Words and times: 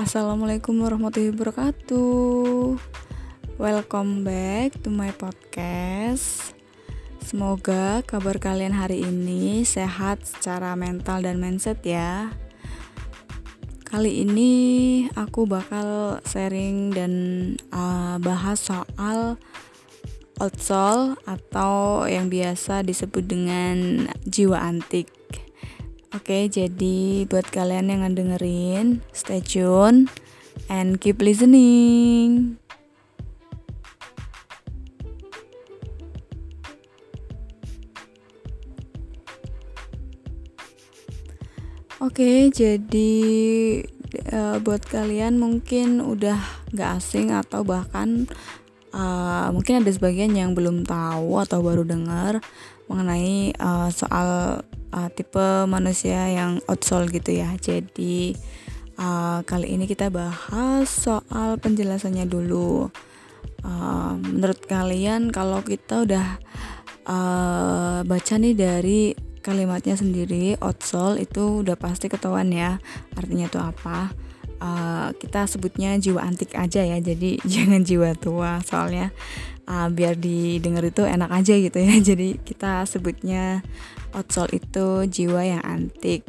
Assalamualaikum 0.00 0.80
warahmatullahi 0.80 1.28
wabarakatuh. 1.36 2.72
Welcome 3.60 4.24
back 4.24 4.80
to 4.80 4.88
my 4.88 5.12
podcast. 5.12 6.56
Semoga 7.20 8.00
kabar 8.08 8.40
kalian 8.40 8.72
hari 8.72 9.04
ini 9.04 9.60
sehat 9.68 10.24
secara 10.24 10.72
mental 10.72 11.20
dan 11.20 11.36
mindset 11.36 11.84
ya. 11.84 12.32
Kali 13.84 14.24
ini 14.24 14.52
aku 15.20 15.44
bakal 15.44 16.16
sharing 16.24 16.96
dan 16.96 17.12
uh, 17.68 18.16
bahas 18.24 18.56
soal 18.56 19.36
outsole 20.40 21.20
atau 21.28 22.08
yang 22.08 22.32
biasa 22.32 22.80
disebut 22.88 23.28
dengan 23.28 24.08
jiwa 24.24 24.64
antik. 24.64 25.19
Oke, 26.10 26.50
jadi 26.50 27.22
buat 27.30 27.46
kalian 27.54 27.86
yang 27.86 28.02
ngedengerin, 28.02 28.98
stay 29.14 29.38
tune 29.38 30.10
and 30.66 30.98
keep 30.98 31.22
listening. 31.22 32.58
Oke, 42.02 42.50
jadi 42.50 43.12
uh, 44.34 44.58
buat 44.66 44.82
kalian 44.90 45.38
mungkin 45.38 46.02
udah 46.02 46.42
gak 46.74 46.98
asing 46.98 47.30
atau 47.30 47.62
bahkan 47.62 48.26
uh, 48.90 49.46
mungkin 49.54 49.86
ada 49.86 49.94
sebagian 49.94 50.34
yang 50.34 50.58
belum 50.58 50.82
tahu 50.82 51.38
atau 51.38 51.62
baru 51.62 51.86
dengar 51.86 52.42
mengenai 52.90 53.54
uh, 53.62 53.86
soal 53.94 54.66
uh, 54.94 55.08
tipe 55.10 55.66
manusia 55.66 56.30
yang 56.30 56.58
outsole 56.66 57.10
gitu 57.10 57.34
ya. 57.34 57.50
Jadi 57.58 58.34
uh, 58.98 59.40
kali 59.46 59.74
ini 59.74 59.86
kita 59.86 60.10
bahas 60.12 60.86
soal 60.90 61.56
penjelasannya 61.58 62.26
dulu. 62.26 62.90
Uh, 63.60 64.16
menurut 64.16 64.64
kalian 64.64 65.28
kalau 65.28 65.60
kita 65.60 66.08
udah 66.08 66.40
uh, 67.04 68.00
baca 68.08 68.34
nih 68.40 68.56
dari 68.56 69.12
kalimatnya 69.40 69.96
sendiri 69.96 70.56
outsole 70.60 71.20
itu 71.20 71.64
udah 71.64 71.76
pasti 71.76 72.08
ketahuan 72.08 72.52
ya 72.52 72.80
artinya 73.16 73.46
itu 73.48 73.60
apa. 73.60 74.12
Uh, 74.60 75.08
kita 75.16 75.48
sebutnya 75.48 75.96
jiwa 75.96 76.20
antik 76.20 76.52
aja 76.52 76.84
ya 76.84 77.00
jadi 77.00 77.40
jangan 77.52 77.80
jiwa 77.80 78.12
tua 78.12 78.60
soalnya 78.60 79.08
uh, 79.70 79.88
biar 79.88 80.18
didengar 80.18 80.82
itu 80.82 81.06
enak 81.06 81.30
aja 81.30 81.54
gitu 81.54 81.78
ya. 81.78 81.94
Jadi 82.10 82.42
kita 82.42 82.82
sebutnya 82.90 83.62
outsole 84.10 84.58
itu 84.58 85.06
jiwa 85.06 85.46
yang 85.46 85.62
antik. 85.62 86.26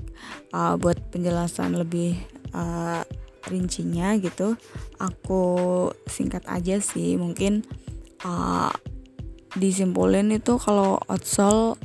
Uh, 0.54 0.78
buat 0.78 1.02
penjelasan 1.10 1.74
lebih 1.74 2.14
uh, 2.54 3.02
rincinya 3.50 4.14
gitu 4.22 4.54
aku 5.02 5.44
singkat 6.06 6.46
aja 6.46 6.78
sih. 6.78 7.18
Mungkin 7.18 7.66
uh, 8.22 8.70
disimpulin 9.58 10.30
itu 10.32 10.62
kalau 10.62 11.02
outsole 11.10 11.76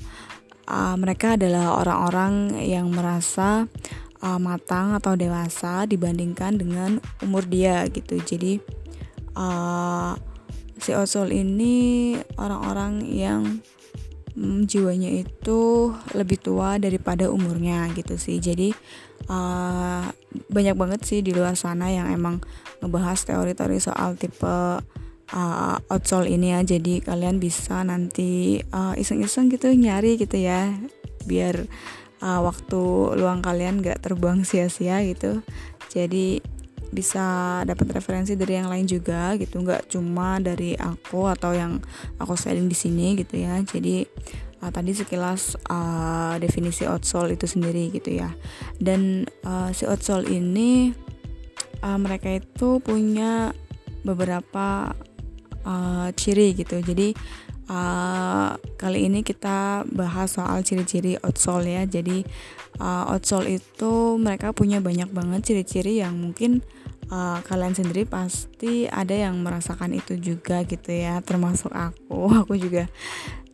uh, 0.69 0.95
mereka 1.01 1.41
adalah 1.41 1.81
orang-orang 1.81 2.61
yang 2.61 2.93
merasa 2.93 3.65
uh, 4.21 4.39
matang 4.39 4.93
atau 4.95 5.17
dewasa 5.17 5.89
dibandingkan 5.89 6.61
dengan 6.61 7.01
umur 7.25 7.49
dia 7.49 7.89
gitu. 7.89 8.21
Jadi 8.21 8.61
uh, 9.35 10.13
si 10.77 10.93
outsole 10.93 11.33
ini 11.33 12.15
orang-orang 12.37 13.05
yang 13.09 13.43
hmm, 14.37 14.69
jiwanya 14.69 15.11
itu 15.11 15.93
lebih 16.13 16.39
tua 16.39 16.77
daripada 16.77 17.33
umurnya 17.33 17.89
gitu 17.97 18.21
sih. 18.21 18.37
Jadi 18.39 18.71
uh, 19.33 20.05
banyak 20.53 20.77
banget 20.77 21.01
sih 21.09 21.21
di 21.25 21.33
luar 21.33 21.57
sana 21.57 21.89
yang 21.89 22.13
emang 22.13 22.45
ngebahas 22.85 23.25
teori-teori 23.25 23.79
soal 23.81 24.21
tipe 24.21 24.81
uh, 25.33 25.77
outsole 25.89 26.29
ini 26.29 26.53
ya. 26.53 26.61
Jadi 26.63 27.01
kalian 27.01 27.41
bisa 27.41 27.81
nanti 27.83 28.61
uh, 28.71 28.93
iseng-iseng 28.95 29.49
gitu 29.49 29.73
nyari 29.73 30.21
gitu 30.21 30.37
ya 30.37 30.77
biar 31.27 31.67
uh, 32.23 32.41
waktu 32.45 32.81
luang 33.19 33.43
kalian 33.43 33.83
gak 33.83 34.05
terbuang 34.05 34.47
sia-sia 34.47 35.03
gitu. 35.03 35.43
Jadi 35.91 36.45
bisa 36.97 37.61
dapat 37.69 38.01
referensi 38.01 38.33
dari 38.33 38.57
yang 38.57 38.73
lain 38.73 38.89
juga 38.89 39.37
gitu. 39.37 39.61
Nggak 39.61 39.93
cuma 39.93 40.41
dari 40.41 40.73
aku 40.81 41.29
atau 41.29 41.53
yang 41.53 41.77
aku 42.17 42.33
sharing 42.33 42.73
di 42.73 42.77
sini 42.77 43.13
gitu 43.21 43.37
ya. 43.37 43.61
Jadi 43.61 44.09
uh, 44.65 44.73
tadi 44.73 44.97
sekilas 44.97 45.61
uh, 45.69 46.41
definisi 46.41 46.89
outsole 46.89 47.37
itu 47.37 47.45
sendiri 47.45 47.93
gitu 47.93 48.17
ya. 48.17 48.33
Dan 48.81 49.29
uh, 49.45 49.69
si 49.77 49.85
outsole 49.85 50.25
ini 50.33 50.97
uh, 51.85 51.99
mereka 52.01 52.33
itu 52.33 52.81
punya 52.81 53.53
beberapa 54.01 54.97
uh, 55.69 56.09
ciri 56.17 56.57
gitu. 56.57 56.81
Jadi 56.81 57.13
uh, 57.69 58.57
kali 58.81 59.11
ini 59.11 59.21
kita 59.21 59.85
bahas 59.91 60.39
soal 60.39 60.65
ciri-ciri 60.65 61.21
outsole 61.21 61.77
ya. 61.77 61.85
Jadi 61.85 62.25
uh, 62.81 63.13
outsole 63.13 63.59
itu 63.61 63.93
mereka 64.17 64.55
punya 64.55 64.81
banyak 64.81 65.11
banget 65.11 65.41
ciri-ciri 65.53 66.01
yang 66.01 66.17
mungkin 66.17 66.65
uh, 67.11 67.39
kalian 67.45 67.75
sendiri 67.75 68.07
pasti 68.07 68.87
ada 68.91 69.15
yang 69.15 69.39
merasakan 69.43 69.95
itu 69.95 70.19
juga 70.19 70.63
gitu 70.67 70.91
ya 70.91 71.21
termasuk 71.23 71.71
aku. 71.73 72.31
Aku 72.47 72.55
juga 72.59 72.91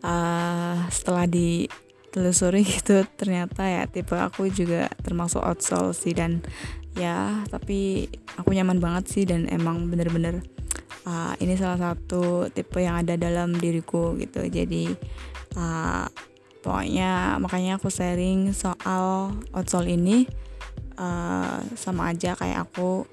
uh, 0.04 0.76
setelah 0.88 1.28
ditelusuri 1.28 2.62
gitu 2.64 3.04
ternyata 3.16 3.64
ya 3.66 3.82
tipe 3.88 4.14
aku 4.16 4.48
juga 4.52 4.88
termasuk 5.00 5.42
outsole 5.42 5.96
sih. 5.96 6.12
Dan 6.16 6.44
ya 6.92 7.40
tapi 7.48 8.08
aku 8.36 8.52
nyaman 8.52 8.76
banget 8.76 9.04
sih 9.08 9.24
dan 9.24 9.48
emang 9.48 9.88
bener-bener 9.88 10.44
uh, 11.08 11.32
ini 11.40 11.56
salah 11.56 11.80
satu 11.92 12.52
tipe 12.52 12.80
yang 12.80 13.00
ada 13.00 13.16
dalam 13.16 13.56
diriku 13.56 14.16
gitu. 14.20 14.44
Jadi 14.44 14.92
uh, 15.56 16.06
pokoknya 16.62 17.42
makanya 17.42 17.80
aku 17.80 17.90
sharing 17.90 18.54
soal 18.54 19.34
outsole 19.50 19.90
ini 19.90 20.28
uh, 20.96 21.58
sama 21.74 22.14
aja 22.14 22.38
kayak 22.38 22.70
aku 22.70 23.08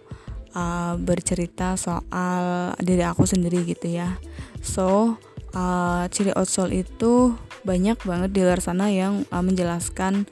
uh, 0.55 0.95
bercerita 0.97 1.75
soal 1.75 2.73
diri 2.79 3.03
aku 3.05 3.25
sendiri 3.25 3.65
gitu 3.65 3.89
ya. 3.89 4.17
So 4.61 5.17
uh, 5.53 6.03
ciri 6.09 6.33
outsole 6.35 6.85
itu 6.85 7.35
banyak 7.65 7.99
banget 8.07 8.29
di 8.31 8.41
luar 8.41 8.63
sana 8.63 8.87
yang 8.87 9.27
uh, 9.29 9.43
menjelaskan 9.43 10.23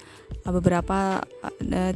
uh, 0.47 0.51
beberapa 0.56 1.22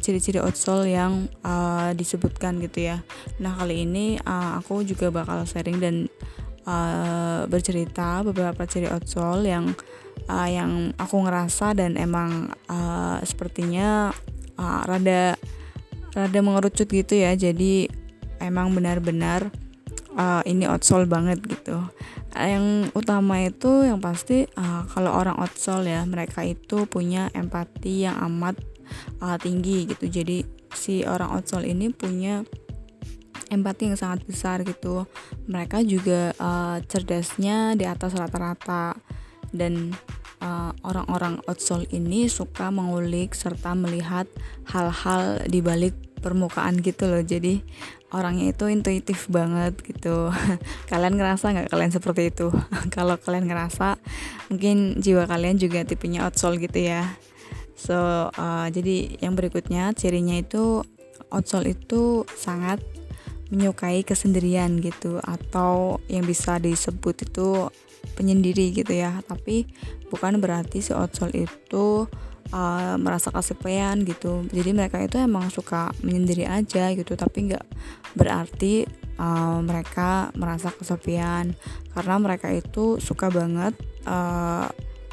ciri-ciri 0.03 0.39
uh, 0.41 0.45
outsole 0.47 0.91
yang 0.91 1.31
uh, 1.45 1.95
disebutkan 1.95 2.59
gitu 2.59 2.91
ya. 2.91 2.97
Nah 3.39 3.55
kali 3.55 3.87
ini 3.87 4.19
uh, 4.21 4.59
aku 4.59 4.83
juga 4.83 5.09
bakal 5.13 5.47
sharing 5.47 5.79
dan 5.79 5.95
uh, 6.67 7.47
bercerita 7.47 8.21
beberapa 8.27 8.67
ciri 8.67 8.91
outsole 8.91 9.47
yang 9.47 9.71
uh, 10.27 10.49
yang 10.49 10.91
aku 10.99 11.15
ngerasa 11.23 11.73
dan 11.77 11.95
emang 11.95 12.51
uh, 12.67 13.17
sepertinya 13.23 14.11
uh, 14.59 14.81
rada 14.85 15.39
rada 16.11 16.39
mengerucut 16.43 16.91
gitu 16.91 17.15
ya. 17.15 17.31
Jadi 17.39 18.00
emang 18.41 18.73
benar-benar 18.73 19.53
uh, 20.17 20.41
ini 20.43 20.67
outsole 20.67 21.07
banget 21.07 21.39
gitu. 21.45 21.77
Yang 22.31 22.95
utama 22.95 23.43
itu 23.43 23.83
yang 23.83 23.99
pasti 23.99 24.47
uh, 24.55 24.87
kalau 24.87 25.11
orang 25.11 25.35
outsole 25.39 25.87
ya 25.87 26.03
mereka 26.07 26.47
itu 26.47 26.87
punya 26.87 27.27
empati 27.35 28.07
yang 28.07 28.17
amat 28.31 28.55
uh, 29.19 29.35
tinggi 29.35 29.87
gitu. 29.87 30.07
Jadi 30.07 30.43
si 30.71 31.03
orang 31.03 31.35
outsole 31.35 31.67
ini 31.67 31.91
punya 31.91 32.43
empati 33.51 33.91
yang 33.91 33.99
sangat 33.99 34.23
besar 34.23 34.63
gitu. 34.63 35.03
Mereka 35.51 35.83
juga 35.83 36.31
uh, 36.39 36.79
cerdasnya 36.87 37.75
di 37.75 37.83
atas 37.83 38.15
rata-rata. 38.15 38.95
Dan 39.51 39.91
orang-orang 40.87 41.43
uh, 41.43 41.51
outsole 41.51 41.83
ini 41.91 42.31
suka 42.31 42.71
mengulik 42.71 43.35
serta 43.35 43.75
melihat 43.75 44.23
hal-hal 44.71 45.43
di 45.43 45.59
balik 45.59 45.91
permukaan 46.23 46.79
gitu 46.79 47.11
loh. 47.11 47.19
Jadi 47.19 47.59
orangnya 48.11 48.51
itu 48.51 48.67
intuitif 48.67 49.27
banget 49.31 49.79
gitu. 49.83 50.29
Kalian 50.91 51.15
ngerasa 51.15 51.55
nggak 51.55 51.69
kalian 51.71 51.91
seperti 51.91 52.31
itu? 52.31 52.51
Kalau 52.95 53.15
kalian 53.17 53.47
ngerasa 53.47 53.97
mungkin 54.51 54.99
jiwa 54.99 55.25
kalian 55.25 55.57
juga 55.57 55.83
tipenya 55.87 56.27
outsole 56.27 56.59
gitu 56.59 56.79
ya. 56.79 57.07
So 57.73 58.29
uh, 58.29 58.67
jadi 58.69 59.17
yang 59.23 59.33
berikutnya 59.33 59.95
cirinya 59.97 60.37
itu 60.37 60.85
outsole 61.31 61.73
itu 61.73 62.27
sangat 62.35 62.83
menyukai 63.49 64.03
kesendirian 64.03 64.83
gitu. 64.83 65.23
Atau 65.23 66.03
yang 66.11 66.27
bisa 66.27 66.59
disebut 66.59 67.25
itu 67.25 67.71
penyendiri 68.19 68.75
gitu 68.75 68.91
ya. 68.91 69.23
Tapi 69.23 69.65
bukan 70.11 70.43
berarti 70.43 70.83
si 70.83 70.91
outsole 70.91 71.47
itu 71.47 72.05
uh, 72.49 72.97
merasa 72.97 73.29
kesepian 73.29 74.01
gitu. 74.01 74.45
Jadi 74.49 74.73
mereka 74.73 74.97
itu 74.97 75.21
emang 75.21 75.53
suka 75.53 75.93
menyendiri 76.01 76.49
aja 76.49 76.89
gitu 76.97 77.13
tapi 77.13 77.53
nggak 77.53 77.65
berarti 78.17 78.89
uh, 79.21 79.61
mereka 79.61 80.33
merasa 80.33 80.73
kesepian. 80.73 81.53
Karena 81.93 82.15
mereka 82.17 82.49
itu 82.49 82.97
suka 82.97 83.29
banget 83.29 83.77
uh, 84.09 84.65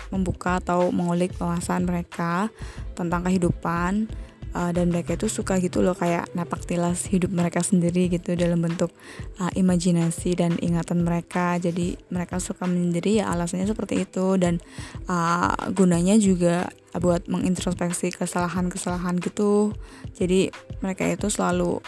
membuka 0.09 0.61
atau 0.61 0.89
mengulik 0.89 1.37
wawasan 1.37 1.85
mereka 1.85 2.49
tentang 2.97 3.29
kehidupan 3.29 4.09
uh, 4.55 4.71
dan 4.73 4.93
mereka 4.93 5.17
itu 5.17 5.29
suka 5.29 5.61
gitu 5.61 5.81
loh 5.85 5.97
kayak 5.97 6.31
napak 6.33 6.65
tilas 6.65 7.09
hidup 7.09 7.33
mereka 7.33 7.61
sendiri 7.61 8.09
gitu 8.09 8.37
dalam 8.39 8.63
bentuk 8.63 8.93
uh, 9.41 9.53
imajinasi 9.53 10.39
dan 10.39 10.57
ingatan 10.61 11.05
mereka. 11.05 11.57
Jadi 11.61 11.99
mereka 12.13 12.39
suka 12.41 12.65
menyendiri 12.65 13.21
ya 13.21 13.33
alasannya 13.33 13.69
seperti 13.69 14.05
itu. 14.05 14.37
Dan 14.41 14.61
uh, 15.09 15.53
gunanya 15.73 16.17
juga 16.17 16.69
buat 16.97 17.27
mengintrospeksi 17.29 18.15
kesalahan-kesalahan 18.17 19.21
gitu. 19.21 19.77
Jadi 20.17 20.49
mereka 20.81 21.05
itu 21.09 21.29
selalu 21.29 21.81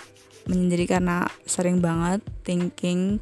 menyendiri 0.49 0.89
karena 0.89 1.29
sering 1.45 1.79
banget 1.85 2.25
thinking 2.43 3.21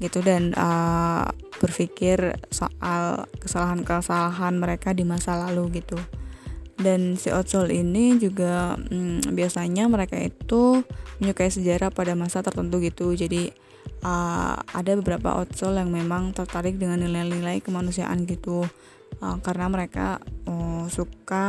gitu 0.00 0.24
dan 0.24 0.56
uh, 0.56 1.28
berpikir 1.60 2.40
soal 2.48 3.28
kesalahan-kesalahan 3.36 4.56
mereka 4.56 4.96
di 4.96 5.04
masa 5.04 5.36
lalu 5.36 5.84
gitu 5.84 6.00
dan 6.80 7.20
si 7.20 7.28
Otsol 7.28 7.68
ini 7.70 8.16
juga 8.16 8.74
hmm, 8.74 9.36
biasanya 9.36 9.84
mereka 9.86 10.16
itu 10.16 10.80
menyukai 11.20 11.52
sejarah 11.52 11.92
pada 11.92 12.16
masa 12.16 12.40
tertentu 12.40 12.80
gitu. 12.80 13.12
Jadi 13.12 13.52
uh, 14.00 14.56
ada 14.56 14.92
beberapa 14.96 15.36
Otsol 15.44 15.76
yang 15.76 15.92
memang 15.92 16.32
tertarik 16.32 16.80
dengan 16.80 17.04
nilai-nilai 17.04 17.60
kemanusiaan 17.60 18.24
gitu. 18.24 18.64
Uh, 19.20 19.36
karena 19.44 19.68
mereka 19.68 20.24
uh, 20.48 20.88
suka 20.88 21.46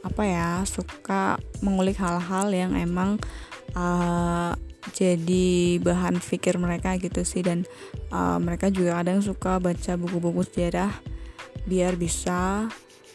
apa 0.00 0.22
ya 0.24 0.64
suka 0.64 1.36
mengulik 1.60 1.96
hal-hal 2.00 2.48
yang 2.52 2.72
emang 2.76 3.20
uh, 3.76 4.52
jadi 4.96 5.76
bahan 5.80 6.20
pikir 6.20 6.60
mereka 6.60 7.00
gitu 7.00 7.24
sih. 7.24 7.40
Dan 7.40 7.64
uh, 8.12 8.36
mereka 8.36 8.68
juga 8.68 9.00
kadang 9.00 9.24
suka 9.24 9.56
baca 9.56 9.96
buku-buku 9.96 10.44
sejarah 10.44 10.92
biar 11.64 11.96
bisa 11.96 12.68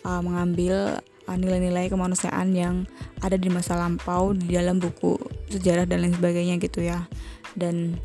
uh, 0.05 0.21
mengambil 0.21 1.01
uh, 1.25 1.37
nilai-nilai 1.37 1.89
kemanusiaan 1.89 2.53
yang 2.53 2.85
ada 3.19 3.35
di 3.35 3.49
masa 3.49 3.75
lampau 3.75 4.37
di 4.37 4.53
dalam 4.53 4.77
buku 4.77 5.17
sejarah 5.49 5.89
dan 5.89 6.05
lain 6.05 6.13
sebagainya 6.13 6.61
gitu 6.61 6.85
ya. 6.85 7.09
Dan 7.57 7.97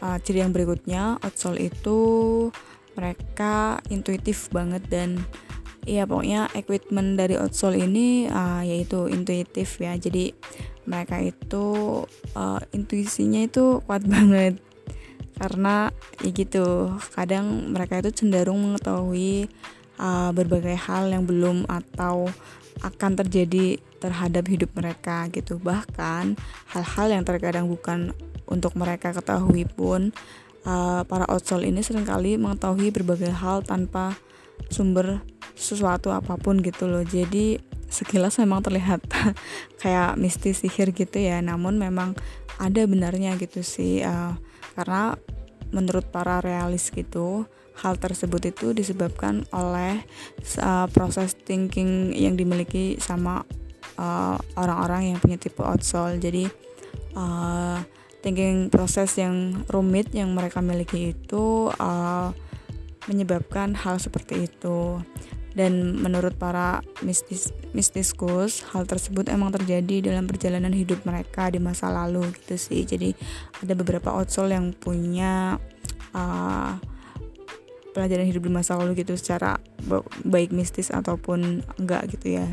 uh, 0.00 0.16
ciri 0.24 0.40
yang 0.40 0.56
berikutnya 0.56 1.20
outsole 1.20 1.60
itu 1.60 1.98
mereka 2.96 3.78
intuitif 3.92 4.50
banget 4.50 4.82
dan 4.90 5.20
ya 5.88 6.04
pokoknya 6.04 6.52
equipment 6.52 7.16
dari 7.16 7.40
outsole 7.40 7.80
ini 7.80 8.26
uh, 8.26 8.64
yaitu 8.64 9.06
intuitif 9.12 9.78
ya. 9.78 9.94
Jadi 10.00 10.32
mereka 10.88 11.20
itu 11.20 11.66
uh, 12.34 12.60
intuisinya 12.72 13.44
itu 13.44 13.84
kuat 13.84 14.02
banget. 14.10 14.58
Karena 15.40 15.88
ya 16.20 16.30
gitu 16.36 16.92
kadang 17.16 17.72
mereka 17.72 18.04
itu 18.04 18.12
cenderung 18.12 18.60
mengetahui 18.60 19.48
uh, 20.00 20.32
berbagai 20.32 20.74
hal 20.88 21.12
yang 21.12 21.28
belum 21.28 21.68
atau 21.68 22.32
akan 22.80 23.12
terjadi 23.20 23.76
terhadap 24.00 24.48
hidup 24.48 24.72
mereka 24.72 25.28
gitu. 25.28 25.60
Bahkan 25.60 26.40
hal-hal 26.72 27.06
yang 27.12 27.24
terkadang 27.28 27.68
bukan 27.68 28.16
untuk 28.48 28.72
mereka 28.74 29.12
ketahui 29.12 29.68
pun 29.68 30.10
uh, 30.64 31.04
para 31.04 31.28
outsole 31.28 31.68
ini 31.68 31.84
sering 31.84 32.08
kali 32.08 32.40
mengetahui 32.40 32.88
berbagai 32.90 33.30
hal 33.30 33.60
tanpa 33.60 34.16
sumber 34.72 35.20
sesuatu 35.52 36.08
apa 36.10 36.40
pun 36.40 36.64
gitu 36.64 36.88
loh. 36.88 37.04
Jadi 37.04 37.60
sekilas 37.92 38.40
memang 38.40 38.64
terlihat 38.64 39.04
kayak 39.84 40.16
mistis 40.16 40.64
sihir 40.64 40.96
gitu 40.96 41.20
ya. 41.20 41.44
Namun 41.44 41.76
memang 41.76 42.16
ada 42.56 42.80
benarnya 42.88 43.36
gitu 43.36 43.60
sih 43.60 44.00
uh, 44.00 44.36
karena 44.74 45.16
menurut 45.70 46.08
para 46.08 46.42
realis 46.42 46.88
gitu 46.90 47.46
hal 47.80 47.96
tersebut 47.96 48.52
itu 48.52 48.76
disebabkan 48.76 49.48
oleh 49.50 50.04
uh, 50.60 50.86
proses 50.92 51.32
thinking 51.32 52.12
yang 52.12 52.36
dimiliki 52.36 53.00
sama 53.00 53.42
uh, 53.96 54.36
orang-orang 54.60 55.00
uh, 55.00 55.08
yang 55.12 55.18
punya 55.18 55.36
tipe 55.40 55.64
outsole 55.64 56.20
jadi 56.20 56.48
uh, 57.16 57.80
thinking 58.20 58.68
proses 58.68 59.16
yang 59.16 59.64
rumit 59.72 60.12
yang 60.12 60.36
mereka 60.36 60.60
miliki 60.60 61.16
itu 61.16 61.72
uh, 61.80 62.30
menyebabkan 63.08 63.72
hal 63.74 63.96
seperti 63.96 64.46
itu. 64.48 65.00
Dan 65.50 65.98
menurut 65.98 66.38
para 66.38 66.78
mistis 67.02 67.50
mistiskus 67.74 68.62
hal 68.70 68.86
tersebut 68.86 69.26
emang 69.26 69.50
terjadi 69.50 69.98
dalam 69.98 70.30
perjalanan 70.30 70.70
hidup 70.70 71.02
mereka 71.02 71.50
di 71.50 71.58
masa 71.58 71.90
lalu 71.90 72.22
gitu 72.38 72.54
sih. 72.54 72.86
Jadi 72.86 73.10
ada 73.58 73.74
beberapa 73.74 74.14
outsole 74.14 74.54
yang 74.54 74.70
punya 74.70 75.58
uh, 76.14 76.78
pelajaran 77.92 78.26
hidup 78.26 78.46
di 78.46 78.52
masa 78.52 78.78
lalu 78.78 79.02
gitu 79.02 79.14
secara 79.18 79.58
baik 80.24 80.54
mistis 80.54 80.90
ataupun 80.90 81.64
enggak 81.78 82.10
gitu 82.14 82.40
ya. 82.40 82.48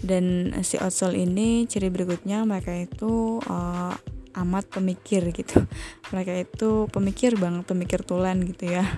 Dan 0.00 0.56
si 0.64 0.80
outsole 0.80 1.20
ini 1.20 1.68
ciri 1.68 1.92
berikutnya 1.92 2.42
mereka 2.48 2.72
itu 2.72 3.38
uh, 3.44 3.94
amat 4.40 4.64
pemikir 4.72 5.28
gitu. 5.36 5.68
Mereka 6.12 6.32
itu 6.48 6.88
pemikir 6.88 7.36
banget 7.36 7.68
pemikir 7.68 8.00
tulen 8.00 8.48
gitu 8.48 8.72
ya. 8.72 8.88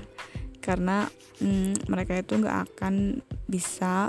Karena 0.62 1.10
mm, 1.42 1.90
mereka 1.90 2.14
itu 2.14 2.38
nggak 2.38 2.58
akan 2.70 3.20
bisa 3.50 4.08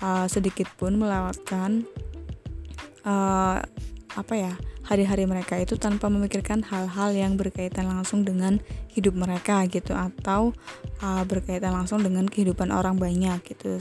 uh, 0.00 0.26
sedikit 0.30 0.70
pun 0.78 0.94
melewatkan 0.96 1.82
uh, 3.02 3.58
apa 4.14 4.34
ya 4.38 4.54
hari-hari 4.84 5.24
mereka 5.24 5.56
itu 5.56 5.80
tanpa 5.80 6.12
memikirkan 6.12 6.60
hal-hal 6.60 7.16
yang 7.16 7.40
berkaitan 7.40 7.88
langsung 7.88 8.22
dengan 8.22 8.60
hidup 8.92 9.16
mereka 9.16 9.64
gitu 9.64 9.96
atau 9.96 10.52
uh, 11.00 11.24
berkaitan 11.24 11.72
langsung 11.72 12.04
dengan 12.04 12.28
kehidupan 12.28 12.68
orang 12.68 13.00
banyak 13.00 13.40
gitu. 13.48 13.80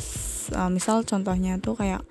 Uh, 0.56 0.72
misal 0.72 1.04
contohnya 1.04 1.60
tuh 1.60 1.76
kayak 1.76 2.02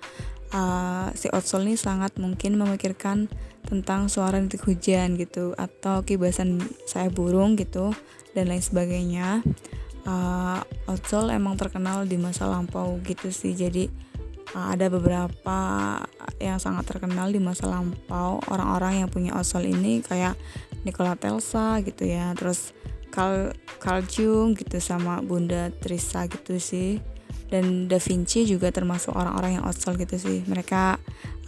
uh, 0.53 1.09
si 1.17 1.27
Otsol 1.33 1.67
ini 1.67 1.75
sangat 1.75 2.15
mungkin 2.21 2.55
memikirkan 2.55 3.27
tentang 3.65 4.11
suara 4.11 4.37
detik 4.37 4.69
hujan 4.69 5.17
gitu 5.17 5.57
atau 5.57 6.05
kibasan 6.05 6.61
saya 6.85 7.09
burung 7.09 7.57
gitu 7.57 7.91
dan 8.37 8.53
lain 8.53 8.61
sebagainya. 8.61 9.41
Uh, 10.03 10.61
Otsol 10.85 11.33
emang 11.33 11.57
terkenal 11.57 12.05
di 12.05 12.19
masa 12.19 12.45
lampau 12.45 12.99
gitu 13.07 13.31
sih 13.31 13.55
jadi 13.55 13.87
ada 14.53 14.85
beberapa 14.89 15.57
yang 16.37 16.61
sangat 16.61 16.85
terkenal 16.85 17.33
di 17.33 17.41
masa 17.41 17.65
lampau. 17.65 18.37
Orang-orang 18.49 19.05
yang 19.05 19.09
punya 19.09 19.33
osol 19.33 19.65
ini 19.65 20.05
kayak 20.05 20.37
Nikola 20.85 21.17
Tesla 21.17 21.81
gitu 21.81 22.05
ya. 22.05 22.37
Terus 22.37 22.73
Carl, 23.09 23.53
Carl 23.81 24.05
Jung 24.05 24.53
gitu 24.53 24.77
sama 24.77 25.21
Bunda 25.25 25.73
Trisa 25.73 26.29
gitu 26.29 26.61
sih. 26.61 27.01
Dan 27.49 27.85
Da 27.85 28.01
Vinci 28.01 28.49
juga 28.49 28.73
termasuk 28.73 29.13
orang-orang 29.13 29.61
yang 29.61 29.65
osol 29.65 29.97
gitu 29.97 30.17
sih. 30.17 30.41
Mereka 30.45 30.97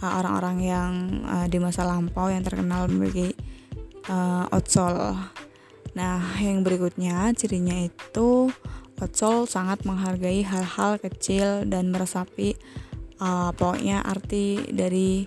uh, 0.02 0.12
orang-orang 0.18 0.56
yang 0.62 0.90
uh, 1.26 1.46
di 1.46 1.58
masa 1.62 1.86
lampau 1.86 2.30
yang 2.30 2.42
terkenal 2.42 2.90
memiliki 2.90 3.34
uh, 4.10 4.46
outsol 4.50 5.16
nah 5.96 6.20
yang 6.36 6.60
berikutnya 6.60 7.32
cirinya 7.32 7.88
itu 7.88 8.52
outsol 9.00 9.48
sangat 9.48 9.84
menghargai 9.88 10.44
hal-hal 10.44 11.00
kecil 11.00 11.64
dan 11.64 11.88
meresapi 11.88 12.56
uh, 13.20 13.50
pokoknya 13.52 14.02
arti 14.04 14.66
dari 14.72 15.24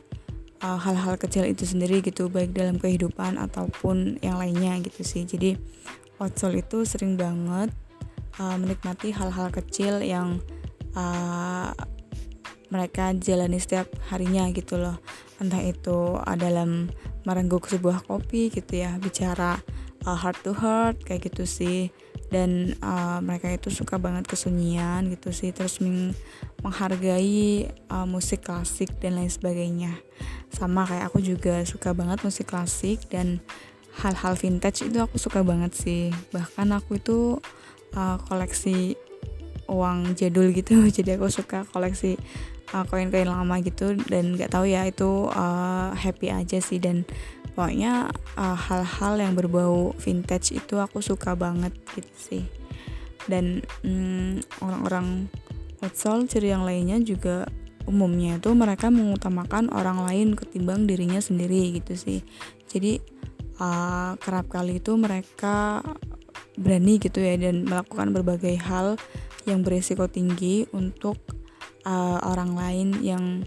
uh, 0.64 0.80
hal-hal 0.80 1.16
uh, 1.16 1.20
kecil 1.20 1.48
itu 1.48 1.66
sendiri 1.66 2.04
gitu 2.04 2.28
baik 2.28 2.54
dalam 2.54 2.78
kehidupan 2.78 3.40
ataupun 3.40 4.20
yang 4.24 4.38
lainnya 4.38 4.78
gitu 4.84 5.02
sih. 5.04 5.24
Jadi 5.26 5.56
Otsol 6.20 6.60
itu 6.60 6.84
sering 6.84 7.16
banget 7.16 7.72
uh, 8.44 8.58
menikmati 8.60 9.16
hal-hal 9.16 9.48
kecil 9.56 10.04
yang 10.04 10.44
uh, 10.94 11.72
mereka 12.70 13.16
jalani 13.18 13.58
setiap 13.58 13.88
harinya 14.12 14.52
gitu 14.52 14.78
loh. 14.78 15.00
Entah 15.40 15.64
itu 15.64 16.20
uh, 16.20 16.38
dalam 16.38 16.92
merengguk 17.24 17.72
sebuah 17.72 18.04
kopi 18.04 18.52
gitu 18.52 18.84
ya 18.84 19.00
bicara 19.00 19.60
uh, 20.04 20.18
heart 20.18 20.40
to 20.44 20.52
heart 20.56 21.00
kayak 21.04 21.32
gitu 21.32 21.44
sih 21.48 21.92
dan 22.30 22.78
uh, 22.86 23.18
mereka 23.22 23.50
itu 23.50 23.74
suka 23.74 23.98
banget 23.98 24.30
kesunyian 24.30 25.10
gitu 25.10 25.34
sih. 25.34 25.50
Terus 25.50 25.82
meng 25.82 26.14
menghargai 26.62 27.70
uh, 27.90 28.06
musik 28.06 28.46
klasik 28.46 28.94
dan 29.02 29.18
lain 29.18 29.30
sebagainya. 29.30 29.98
Sama 30.54 30.86
kayak 30.86 31.10
aku 31.10 31.20
juga 31.22 31.66
suka 31.66 31.94
banget 31.98 32.22
musik 32.22 32.50
klasik 32.50 33.10
dan 33.10 33.42
hal-hal 34.00 34.38
vintage 34.38 34.86
itu 34.86 34.98
aku 35.02 35.18
suka 35.18 35.42
banget 35.42 35.74
sih. 35.74 36.14
Bahkan 36.30 36.70
aku 36.78 37.02
itu 37.02 37.42
uh, 37.98 38.18
koleksi 38.30 38.94
uang 39.66 40.14
jadul 40.14 40.54
gitu. 40.54 40.86
Jadi 40.98 41.18
aku 41.18 41.34
suka 41.34 41.66
koleksi 41.70 42.18
koin-koin 42.70 43.26
uh, 43.26 43.42
lama 43.42 43.58
gitu. 43.66 43.98
Dan 44.06 44.38
nggak 44.38 44.54
tahu 44.54 44.70
ya 44.70 44.86
itu 44.86 45.30
uh, 45.34 45.92
happy 45.98 46.30
aja 46.30 46.62
sih. 46.62 46.78
Dan 46.78 47.10
pokoknya 47.60 48.08
uh, 48.40 48.56
hal-hal 48.56 49.20
yang 49.20 49.36
berbau 49.36 49.92
vintage 50.00 50.56
itu 50.56 50.80
aku 50.80 51.04
suka 51.04 51.36
banget 51.36 51.76
gitu 51.92 52.16
sih. 52.16 52.44
Dan 53.28 53.60
mm, 53.84 54.64
orang-orang 54.64 55.28
outsole 55.84 56.24
ciri 56.24 56.56
yang 56.56 56.64
lainnya 56.64 57.04
juga 57.04 57.44
umumnya 57.84 58.40
itu 58.40 58.56
mereka 58.56 58.88
mengutamakan 58.88 59.68
orang 59.76 60.08
lain 60.08 60.40
ketimbang 60.40 60.88
dirinya 60.88 61.20
sendiri 61.20 61.76
gitu 61.84 62.00
sih. 62.00 62.24
Jadi 62.72 63.04
uh, 63.60 64.16
kerap 64.16 64.48
kali 64.48 64.80
itu 64.80 64.96
mereka 64.96 65.84
berani 66.56 66.96
gitu 66.96 67.20
ya 67.20 67.36
dan 67.36 67.68
melakukan 67.68 68.16
berbagai 68.16 68.56
hal 68.56 68.96
yang 69.44 69.68
berisiko 69.68 70.08
tinggi 70.08 70.64
untuk 70.72 71.20
uh, 71.84 72.24
orang 72.24 72.56
lain 72.56 73.04
yang 73.04 73.44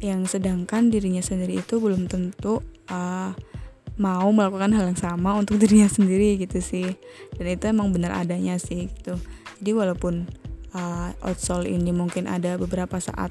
yang 0.00 0.24
sedangkan 0.24 0.88
dirinya 0.88 1.20
sendiri 1.20 1.60
itu 1.60 1.76
belum 1.76 2.08
tentu 2.08 2.64
uh, 2.88 3.36
mau 4.00 4.32
melakukan 4.32 4.72
hal 4.72 4.88
yang 4.88 4.96
sama 4.96 5.36
untuk 5.36 5.60
dirinya 5.60 5.86
sendiri 5.92 6.40
gitu 6.40 6.64
sih. 6.64 6.88
Dan 7.36 7.46
itu 7.52 7.68
emang 7.68 7.92
benar 7.92 8.16
adanya 8.16 8.56
sih 8.56 8.88
gitu. 8.88 9.20
Jadi 9.60 9.70
walaupun 9.76 10.24
uh, 10.72 11.12
outsole 11.20 11.68
ini 11.68 11.92
mungkin 11.92 12.24
ada 12.24 12.56
beberapa 12.56 12.96
saat 12.96 13.28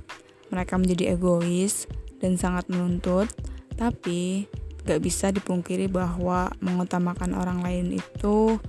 mereka 0.53 0.77
menjadi 0.77 1.17
egois 1.17 1.89
dan 2.21 2.37
sangat 2.37 2.69
menuntut 2.69 3.31
tapi 3.79 4.45
gak 4.83 4.99
bisa 5.01 5.31
dipungkiri 5.33 5.87
bahwa 5.87 6.51
mengutamakan 6.59 7.33
orang 7.33 7.63
lain 7.63 7.97
itu 7.97 8.59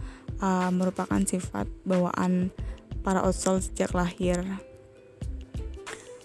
uh, 0.41 0.71
merupakan 0.73 1.21
sifat 1.27 1.69
bawaan 1.85 2.49
para 3.05 3.25
outsole 3.25 3.61
sejak 3.61 3.93
lahir. 3.93 4.41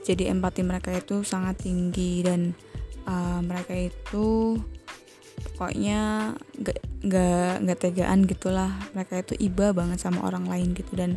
Jadi 0.06 0.30
empati 0.30 0.62
mereka 0.62 0.94
itu 0.94 1.26
sangat 1.26 1.66
tinggi 1.66 2.22
dan 2.22 2.54
uh, 3.10 3.42
mereka 3.42 3.74
itu 3.74 4.60
pokoknya 5.56 6.36
gak 6.60 6.84
nggak 7.06 7.52
nggak 7.64 7.80
tegaan 7.80 8.28
gitulah. 8.28 8.76
Mereka 8.92 9.24
itu 9.24 9.34
iba 9.40 9.72
banget 9.72 10.04
sama 10.04 10.28
orang 10.28 10.52
lain 10.52 10.76
gitu. 10.76 11.00
Dan 11.00 11.16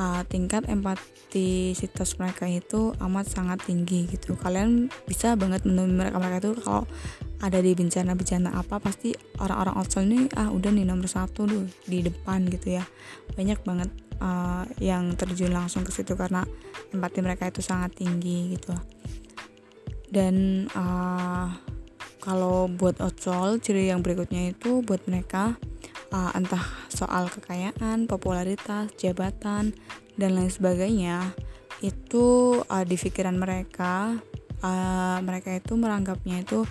uh, 0.00 0.24
tingkat 0.24 0.64
empatisitas 0.64 2.16
mereka 2.16 2.48
itu 2.48 2.96
amat 3.04 3.28
sangat 3.28 3.60
tinggi 3.68 4.08
gitu. 4.08 4.32
Kalian 4.40 4.88
bisa 5.04 5.36
banget 5.36 5.68
menemui 5.68 5.92
mereka 5.92 6.16
mereka 6.16 6.36
itu 6.48 6.52
kalau 6.64 6.88
ada 7.44 7.60
di 7.60 7.76
bencana-bencana 7.76 8.56
apa 8.56 8.80
pasti 8.80 9.12
orang-orang 9.44 9.76
outside 9.76 10.08
ini 10.08 10.24
ah 10.40 10.48
udah 10.48 10.72
nih 10.72 10.88
nomor 10.88 11.04
satu 11.04 11.44
tuh 11.44 11.68
di 11.84 12.00
depan 12.00 12.48
gitu 12.48 12.80
ya. 12.80 12.84
Banyak 13.36 13.60
banget 13.60 13.92
uh, 14.24 14.64
yang 14.80 15.12
terjun 15.20 15.52
langsung 15.52 15.84
ke 15.84 15.92
situ 15.92 16.16
karena 16.16 16.48
empati 16.96 17.20
mereka 17.20 17.44
itu 17.52 17.60
sangat 17.60 17.92
tinggi 17.98 18.56
gitu. 18.56 18.72
Dan 20.06 20.64
uh, 20.72 21.50
kalau 22.26 22.66
buat 22.66 22.98
Ocol 22.98 23.62
ciri 23.62 23.86
yang 23.86 24.02
berikutnya 24.02 24.50
itu 24.50 24.82
buat 24.82 24.98
mereka 25.06 25.54
uh, 26.10 26.34
entah 26.34 26.66
soal 26.90 27.30
kekayaan, 27.30 28.10
popularitas, 28.10 28.90
jabatan 28.98 29.70
dan 30.18 30.34
lain 30.34 30.50
sebagainya 30.50 31.30
itu 31.86 32.58
uh, 32.66 32.82
di 32.82 32.98
pikiran 32.98 33.38
mereka 33.38 34.18
uh, 34.66 35.22
mereka 35.22 35.54
itu 35.54 35.78
meranggapnya 35.78 36.42
itu 36.42 36.66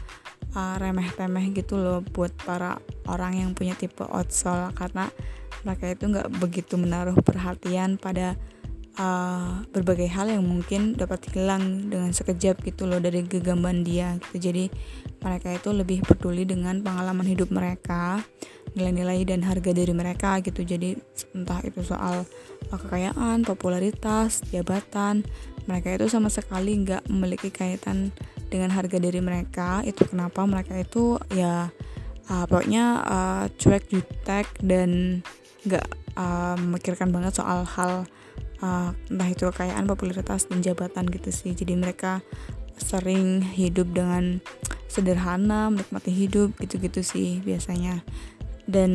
uh, 0.59 0.75
remeh-temeh 0.75 1.55
gitu 1.55 1.79
loh 1.79 2.03
buat 2.03 2.35
para 2.43 2.75
orang 3.07 3.39
yang 3.47 3.51
punya 3.55 3.79
tipe 3.79 4.03
outsole 4.03 4.75
karena 4.75 5.07
mereka 5.63 5.87
itu 5.87 6.03
nggak 6.11 6.29
begitu 6.35 6.75
menaruh 6.75 7.15
perhatian 7.23 7.95
pada 7.95 8.35
uh, 8.99 9.63
berbagai 9.71 10.07
hal 10.11 10.31
yang 10.31 10.43
mungkin 10.43 10.95
dapat 10.95 11.27
hilang 11.31 11.91
dengan 11.91 12.11
sekejap 12.11 12.63
gitu 12.63 12.87
loh 12.87 12.99
dari 12.99 13.23
gegamban 13.23 13.83
dia 13.83 14.15
gitu. 14.29 14.51
Jadi 14.51 14.71
mereka 15.21 15.51
itu 15.53 15.69
lebih 15.71 16.03
peduli 16.03 16.43
dengan 16.43 16.79
pengalaman 16.81 17.25
hidup 17.25 17.49
mereka 17.51 18.23
nilai-nilai 18.75 19.23
dan 19.23 19.43
harga 19.47 19.71
diri 19.71 19.93
mereka 19.95 20.39
gitu. 20.43 20.63
Jadi 20.63 20.95
entah 21.35 21.59
itu 21.63 21.81
soal 21.83 22.27
uh, 22.71 22.77
kekayaan 22.79 23.43
popularitas 23.47 24.43
jabatan 24.51 25.23
mereka 25.65 25.97
itu 25.97 26.05
sama 26.11 26.29
sekali 26.29 26.77
nggak 26.85 27.09
memiliki 27.09 27.49
kaitan 27.49 28.13
dengan 28.51 28.71
harga 28.71 28.97
diri 29.01 29.19
mereka. 29.19 29.81
Itu 29.83 30.05
kenapa 30.05 30.45
mereka 30.45 30.77
itu 30.77 31.17
ya 31.33 31.73
uh, 32.29 32.45
pokoknya 32.45 32.85
uh, 33.05 33.43
cuek 33.57 33.89
jutek 33.89 34.45
dan 34.61 35.21
nggak 35.65 35.87
uh, 36.13 36.55
memikirkan 36.61 37.09
banget 37.09 37.41
soal 37.41 37.65
hal 37.65 38.05
uh, 38.65 38.89
entah 39.13 39.29
itu 39.29 39.45
kekayaan 39.45 39.85
popularitas 39.85 40.49
dan 40.49 40.65
jabatan 40.65 41.05
gitu 41.13 41.29
sih. 41.29 41.53
Jadi 41.53 41.77
mereka 41.77 42.25
sering 42.75 43.45
hidup 43.45 43.93
dengan 43.93 44.41
sederhana 44.89 45.69
menikmati 45.69 46.11
hidup 46.11 46.57
gitu-gitu 46.57 47.05
sih 47.05 47.45
biasanya. 47.45 48.01
Dan 48.65 48.91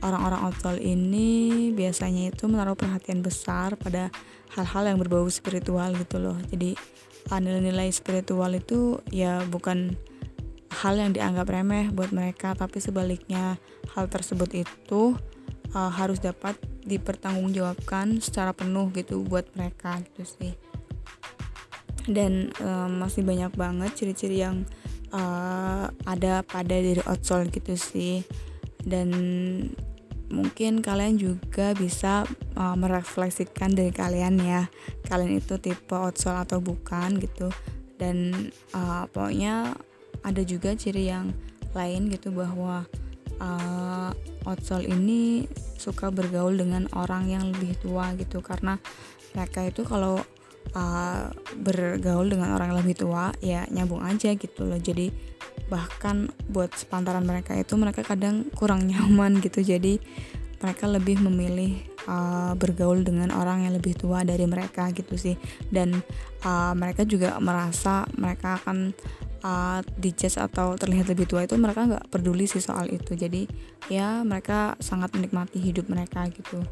orang-orang 0.00 0.40
outdoor 0.48 0.80
ini 0.80 1.68
biasanya 1.76 2.32
itu 2.32 2.48
menaruh 2.48 2.72
perhatian 2.72 3.20
besar 3.20 3.76
pada 3.76 4.08
hal-hal 4.56 4.88
yang 4.88 4.96
berbau 4.96 5.28
spiritual 5.28 5.92
gitu 6.00 6.16
loh. 6.16 6.40
Jadi 6.48 6.72
uh, 7.28 7.38
nilai-nilai 7.38 7.92
spiritual 7.92 8.56
itu 8.56 9.04
ya 9.12 9.44
bukan 9.44 9.92
hal 10.72 10.96
yang 10.96 11.12
dianggap 11.12 11.52
remeh 11.52 11.92
buat 11.92 12.10
mereka 12.16 12.56
tapi 12.56 12.80
sebaliknya 12.80 13.60
hal 13.92 14.08
tersebut 14.08 14.64
itu 14.64 15.12
uh, 15.74 15.92
harus 15.92 16.20
dapat 16.20 16.56
dipertanggungjawabkan 16.84 18.18
secara 18.20 18.52
penuh 18.52 18.90
gitu 18.94 19.22
buat 19.24 19.46
mereka 19.56 20.00
gitu 20.02 20.24
sih. 20.24 20.52
Dan 22.08 22.50
uh, 22.58 22.90
masih 22.90 23.22
banyak 23.22 23.54
banget 23.54 23.94
ciri-ciri 23.94 24.42
yang 24.42 24.66
uh, 25.14 25.86
ada 26.02 26.42
pada 26.42 26.74
diri 26.74 27.02
outsole 27.06 27.52
gitu 27.52 27.78
sih. 27.78 28.26
Dan 28.82 29.10
mungkin 30.32 30.82
kalian 30.82 31.20
juga 31.20 31.76
bisa 31.76 32.26
uh, 32.58 32.74
merefleksikan 32.74 33.76
dari 33.76 33.94
kalian 33.94 34.42
ya. 34.42 34.66
Kalian 35.06 35.38
itu 35.38 35.60
tipe 35.62 35.94
outsole 35.94 36.42
atau 36.42 36.58
bukan 36.58 37.22
gitu. 37.22 37.52
Dan 37.94 38.50
uh, 38.74 39.06
pokoknya 39.06 39.78
ada 40.26 40.42
juga 40.42 40.74
ciri 40.74 41.06
yang 41.06 41.30
lain 41.72 42.10
gitu 42.10 42.34
bahwa 42.34 42.84
uh, 43.42 44.10
outsole 44.46 44.86
ini 44.86 45.50
suka 45.76 46.14
bergaul 46.14 46.54
dengan 46.54 46.86
orang 46.94 47.26
yang 47.26 47.50
lebih 47.50 47.74
tua 47.82 48.14
gitu 48.14 48.38
karena 48.38 48.78
mereka 49.34 49.66
itu 49.66 49.82
kalau 49.82 50.22
uh, 50.76 51.24
bergaul 51.58 52.30
dengan 52.30 52.54
orang 52.54 52.72
yang 52.74 52.80
lebih 52.86 52.96
tua 53.02 53.34
ya 53.42 53.66
nyambung 53.68 54.00
aja 54.06 54.32
gitu 54.38 54.62
loh. 54.62 54.78
Jadi 54.78 55.10
bahkan 55.66 56.28
buat 56.52 56.70
sepantaran 56.76 57.24
mereka 57.24 57.56
itu 57.56 57.74
mereka 57.74 58.06
kadang 58.06 58.46
kurang 58.54 58.86
nyaman 58.90 59.42
gitu. 59.42 59.60
Jadi 59.64 59.98
mereka 60.62 60.86
lebih 60.86 61.18
memilih 61.18 61.74
uh, 62.06 62.54
bergaul 62.54 63.02
dengan 63.02 63.34
orang 63.34 63.66
yang 63.66 63.74
lebih 63.74 63.98
tua 63.98 64.22
dari 64.22 64.46
mereka 64.46 64.94
gitu 64.94 65.18
sih. 65.18 65.34
Dan 65.66 65.98
uh, 66.46 66.72
mereka 66.78 67.02
juga 67.02 67.34
merasa 67.42 68.06
mereka 68.14 68.62
akan 68.62 68.94
uh, 69.42 69.80
dijudge 69.98 70.38
atau 70.38 70.74
terlihat 70.78 71.10
lebih 71.10 71.28
tua 71.28 71.44
itu 71.44 71.58
mereka 71.58 71.86
nggak 71.86 72.08
peduli 72.08 72.48
sih 72.48 72.62
soal 72.62 72.88
itu. 72.88 73.14
Jadi 73.14 73.46
ya 73.90 74.22
mereka 74.22 74.78
sangat 74.78 75.12
menikmati 75.12 75.58
hidup 75.60 75.90
mereka 75.90 76.26
gitu. 76.30 76.62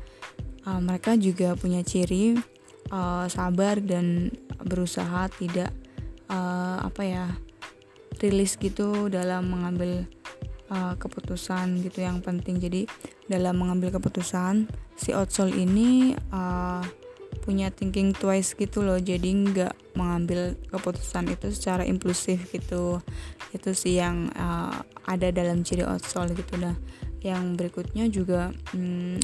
Uh, 0.64 0.80
mereka 0.80 1.14
juga 1.18 1.54
punya 1.58 1.84
ciri 1.84 2.38
uh, 2.94 3.26
sabar 3.26 3.78
dan 3.82 4.32
berusaha 4.62 5.28
tidak 5.36 5.72
uh, 6.30 6.84
apa 6.84 7.02
ya 7.04 7.26
rilis 8.20 8.60
gitu 8.60 9.08
dalam 9.08 9.48
mengambil 9.48 10.04
uh, 10.68 10.94
keputusan 10.96 11.80
gitu 11.84 12.04
yang 12.04 12.20
penting. 12.20 12.60
Jadi 12.60 12.86
dalam 13.26 13.58
mengambil 13.58 13.96
keputusan 13.96 14.68
si 14.98 15.16
outsole 15.16 15.54
ini 15.54 16.12
uh, 16.34 16.84
punya 17.42 17.72
thinking 17.72 18.12
twice 18.12 18.52
gitu 18.58 18.84
loh. 18.84 18.99
Jadi 18.99 19.30
nggak 19.32 19.96
mengambil 19.96 20.54
keputusan 20.70 21.30
itu 21.32 21.50
secara 21.54 21.87
impulsif 21.87 22.50
gitu. 22.50 23.00
Itu 23.54 23.75
sih 23.75 23.99
yang 23.99 24.30
uh, 24.37 24.82
ada 25.06 25.32
dalam 25.32 25.62
ciri 25.66 25.87
outsole 25.87 26.34
gitu. 26.37 26.60
Nah 26.60 26.76
yang 27.20 27.56
berikutnya 27.56 28.08
juga 28.08 28.52
hmm, 28.72 29.20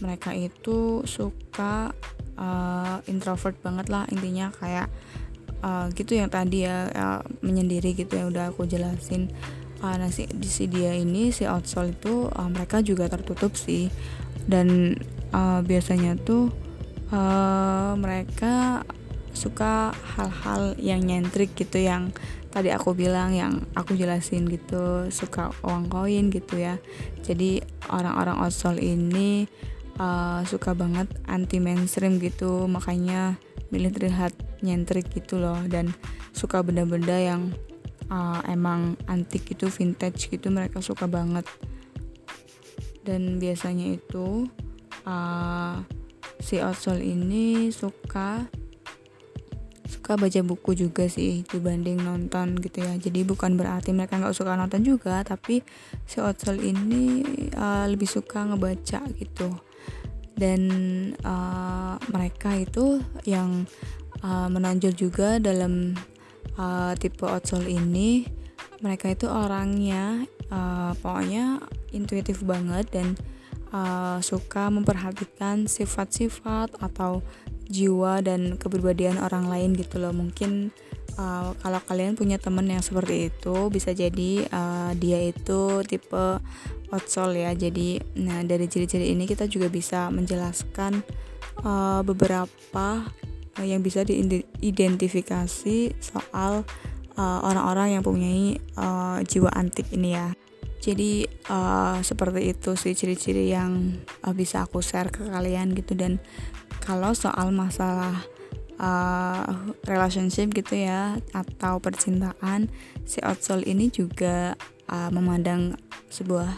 mereka 0.00 0.32
itu 0.32 1.04
suka 1.04 1.92
uh, 2.36 2.98
introvert 3.10 3.56
banget 3.64 3.86
lah 3.90 4.04
intinya. 4.10 4.52
Kayak 4.54 4.92
uh, 5.64 5.88
gitu 5.96 6.18
yang 6.18 6.28
tadi 6.28 6.68
ya 6.68 6.90
uh, 6.92 7.20
menyendiri 7.40 7.96
gitu 7.96 8.18
yang 8.18 8.30
udah 8.30 8.52
aku 8.52 8.68
jelasin. 8.68 9.32
Uh, 9.84 10.00
nah 10.00 10.08
si, 10.08 10.24
si 10.48 10.64
dia 10.64 10.96
ini 10.96 11.28
si 11.28 11.44
outsole 11.44 11.92
itu 11.92 12.28
uh, 12.32 12.48
mereka 12.48 12.84
juga 12.84 13.08
tertutup 13.08 13.56
sih. 13.56 13.88
Dan 14.44 14.96
uh, 15.32 15.64
biasanya 15.64 16.20
tuh 16.20 16.52
uh, 17.10 17.92
mereka 17.98 18.84
suka 19.34 19.90
hal-hal 20.14 20.78
yang 20.78 21.02
nyentrik 21.02 21.52
gitu 21.58 21.82
yang 21.82 22.14
tadi 22.54 22.70
aku 22.70 22.94
bilang 22.94 23.34
yang 23.34 23.66
aku 23.74 23.98
jelasin 23.98 24.46
gitu 24.46 25.10
suka 25.10 25.50
uang 25.66 25.90
koin 25.90 26.30
gitu 26.30 26.62
ya. 26.62 26.78
Jadi 27.26 27.58
orang-orang 27.90 28.38
osol 28.46 28.78
ini 28.78 29.50
uh, 29.98 30.46
suka 30.46 30.70
banget 30.72 31.10
anti 31.26 31.58
mainstream 31.58 32.22
gitu 32.22 32.70
makanya 32.70 33.34
milih 33.74 33.90
terlihat 33.90 34.30
nyentrik 34.62 35.10
gitu 35.10 35.42
loh. 35.42 35.58
Dan 35.66 35.90
suka 36.30 36.62
benda-benda 36.62 37.18
yang 37.18 37.50
uh, 38.06 38.38
emang 38.46 38.94
antik 39.10 39.50
gitu 39.50 39.66
vintage 39.66 40.30
gitu 40.30 40.46
mereka 40.54 40.78
suka 40.78 41.10
banget. 41.10 41.44
Dan 43.02 43.42
biasanya 43.42 43.98
itu 43.98 44.46
uh, 45.10 45.82
si 46.44 46.60
Otsol 46.60 47.00
ini 47.00 47.72
suka 47.72 48.44
suka 49.88 50.20
baca 50.20 50.40
buku 50.44 50.76
juga 50.76 51.08
sih 51.08 51.48
dibanding 51.48 52.04
nonton 52.04 52.60
gitu 52.60 52.84
ya. 52.84 52.92
Jadi 53.00 53.24
bukan 53.24 53.56
berarti 53.56 53.96
mereka 53.96 54.20
nggak 54.20 54.36
suka 54.36 54.52
nonton 54.52 54.84
juga 54.84 55.24
tapi 55.24 55.64
si 56.04 56.20
Otsol 56.20 56.60
ini 56.60 57.24
uh, 57.56 57.88
lebih 57.88 58.04
suka 58.04 58.44
ngebaca 58.44 59.00
gitu. 59.16 59.48
Dan 60.36 60.68
uh, 61.24 61.96
mereka 62.12 62.52
itu 62.52 63.00
yang 63.24 63.64
uh, 64.20 64.50
menonjol 64.52 64.92
juga 64.92 65.40
dalam 65.40 65.96
uh, 66.60 66.92
tipe 66.98 67.24
outsole 67.24 67.70
ini. 67.70 68.26
Mereka 68.84 69.16
itu 69.16 69.24
orangnya 69.30 70.28
uh, 70.52 70.92
pokoknya 71.00 71.62
intuitif 71.96 72.44
banget 72.44 72.90
dan 72.92 73.16
uh, 73.74 74.22
suka 74.22 74.70
memperhatikan 74.70 75.66
sifat-sifat 75.66 76.78
atau 76.78 77.26
jiwa 77.66 78.22
dan 78.22 78.54
kepribadian 78.54 79.18
orang 79.18 79.50
lain 79.50 79.74
gitu 79.74 79.98
loh. 79.98 80.14
Mungkin 80.14 80.70
uh, 81.18 81.50
kalau 81.58 81.80
kalian 81.82 82.14
punya 82.14 82.38
temen 82.38 82.70
yang 82.70 82.84
seperti 82.86 83.34
itu 83.34 83.68
bisa 83.74 83.90
jadi 83.90 84.46
uh, 84.54 84.94
dia 84.94 85.18
itu 85.26 85.82
tipe 85.82 86.38
outsole 86.94 87.42
ya. 87.42 87.50
Jadi 87.58 87.98
nah 88.22 88.46
dari 88.46 88.70
ciri-ciri 88.70 89.10
ini 89.10 89.26
kita 89.26 89.50
juga 89.50 89.66
bisa 89.66 90.06
menjelaskan 90.14 91.02
uh, 91.66 92.06
beberapa 92.06 93.10
yang 93.62 93.86
bisa 93.86 94.02
diidentifikasi 94.02 95.94
soal 96.02 96.66
orang-orang 97.14 97.86
uh, 97.86 97.92
yang 97.94 98.02
punya 98.02 98.58
uh, 98.74 99.22
jiwa 99.22 99.46
antik 99.54 99.86
ini 99.94 100.18
ya 100.18 100.34
jadi 100.84 101.24
uh, 101.48 102.04
seperti 102.04 102.52
itu 102.52 102.76
sih 102.76 102.92
ciri-ciri 102.92 103.48
yang 103.48 103.96
uh, 104.20 104.36
bisa 104.36 104.68
aku 104.68 104.84
share 104.84 105.08
ke 105.08 105.24
kalian 105.24 105.72
gitu. 105.72 105.96
Dan 105.96 106.20
kalau 106.84 107.16
soal 107.16 107.48
masalah 107.56 108.20
uh, 108.76 109.48
relationship 109.88 110.52
gitu 110.52 110.84
ya 110.84 111.16
atau 111.32 111.80
percintaan 111.80 112.68
si 113.08 113.24
outsole 113.24 113.64
ini 113.64 113.88
juga 113.88 114.60
uh, 114.92 115.08
memandang 115.08 115.80
sebuah 116.12 116.52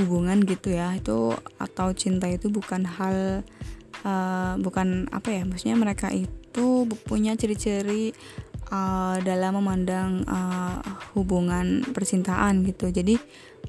hubungan 0.00 0.40
gitu 0.48 0.72
ya. 0.72 0.96
Itu 0.96 1.36
atau 1.60 1.92
cinta 1.92 2.32
itu 2.32 2.48
bukan 2.48 2.88
hal 2.88 3.44
uh, 4.08 4.56
bukan 4.56 5.12
apa 5.12 5.36
ya 5.36 5.44
maksudnya 5.44 5.76
mereka 5.76 6.08
itu 6.08 6.88
punya 7.04 7.36
ciri-ciri 7.36 8.16
uh, 8.72 9.20
dalam 9.20 9.60
memandang 9.60 10.24
uh, 10.24 10.80
hubungan 11.12 11.84
percintaan 11.92 12.64
gitu. 12.64 12.88
Jadi 12.88 13.20